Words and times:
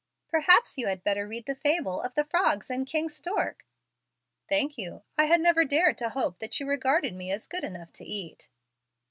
"Perhaps 0.29 0.79
you 0.79 0.87
had 0.87 1.03
better 1.03 1.27
read 1.27 1.45
the 1.45 1.53
fable 1.53 2.01
of 2.01 2.15
the 2.15 2.23
Frogs 2.23 2.71
and 2.71 2.87
King 2.87 3.07
Stork." 3.07 3.67
"Thank 4.49 4.75
you. 4.75 5.03
I 5.15 5.25
had 5.25 5.39
never 5.39 5.63
dared 5.63 5.99
to 5.99 6.09
hope 6.09 6.39
that 6.39 6.59
you 6.59 6.67
regarded 6.67 7.13
me 7.13 7.31
as 7.31 7.45
good 7.45 7.63
enough 7.63 7.93
to 7.93 8.03
eat." 8.03 8.49